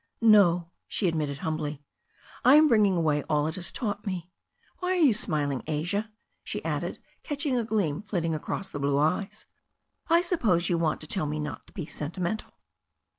[0.23, 1.83] "No," she admitted humbly.
[2.43, 4.31] "I am bringing away all it has taught me.
[4.79, 6.09] Why are you smiling, Asia?"
[6.43, 9.45] she added, catching a gleam flitting across the blue eyes.
[10.07, 12.51] "I suppose you want to tell me not to be sentimental."